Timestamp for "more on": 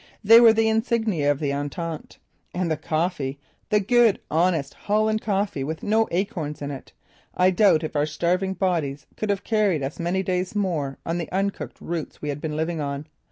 10.55-11.19